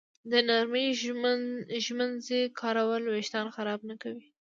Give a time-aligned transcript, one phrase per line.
[0.31, 0.85] د نرمې
[1.85, 4.25] ږمنځې کارول وېښتان خراب نه کوي.